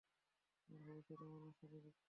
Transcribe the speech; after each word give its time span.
তোমার 0.63 0.81
ভবিষ্যত 0.87 1.21
এমনিতেও 1.21 1.67
ভারি 1.67 1.79
বিষাদময়। 1.79 1.97